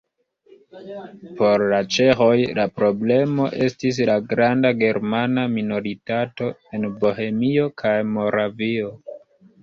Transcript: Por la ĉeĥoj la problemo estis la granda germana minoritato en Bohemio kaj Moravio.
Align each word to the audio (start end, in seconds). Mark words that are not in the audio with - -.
Por 1.39 1.63
la 1.71 1.81
ĉeĥoj 1.95 2.37
la 2.59 2.63
problemo 2.79 3.49
estis 3.65 3.99
la 4.11 4.15
granda 4.31 4.71
germana 4.79 5.43
minoritato 5.57 6.47
en 6.79 6.87
Bohemio 7.03 7.67
kaj 7.83 7.93
Moravio. 8.15 8.89